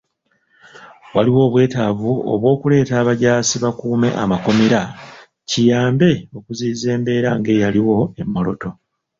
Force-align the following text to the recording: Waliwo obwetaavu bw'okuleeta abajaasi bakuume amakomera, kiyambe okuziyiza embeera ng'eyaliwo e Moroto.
Waliwo 1.15 1.39
obwetaavu 1.47 2.11
bw'okuleeta 2.41 2.93
abajaasi 3.01 3.55
bakuume 3.63 4.09
amakomera, 4.23 4.81
kiyambe 5.49 6.11
okuziyiza 6.37 6.87
embeera 6.95 7.29
ng'eyaliwo 7.39 7.97
e 8.21 8.23
Moroto. 8.33 8.69